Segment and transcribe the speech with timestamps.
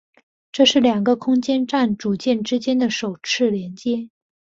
[0.51, 4.09] 这是两个空间站组件之间的首次连接。